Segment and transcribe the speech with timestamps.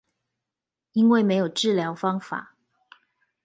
[0.93, 2.55] 因為沒有治療方法